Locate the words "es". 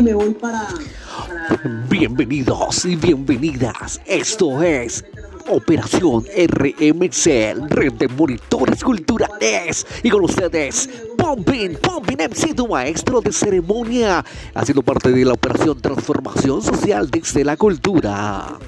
4.62-5.04